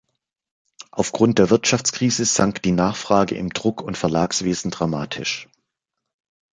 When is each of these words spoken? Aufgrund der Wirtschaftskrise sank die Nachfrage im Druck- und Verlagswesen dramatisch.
Aufgrund 0.89 1.37
der 1.37 1.51
Wirtschaftskrise 1.51 2.25
sank 2.25 2.63
die 2.63 2.71
Nachfrage 2.71 3.35
im 3.35 3.49
Druck- 3.51 3.83
und 3.83 3.99
Verlagswesen 3.99 4.71
dramatisch. 4.71 5.47